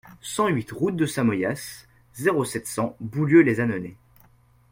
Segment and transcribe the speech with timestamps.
[0.23, 3.95] cent huit route de Samoyas, zéro sept, cent, Boulieu-lès-Annonay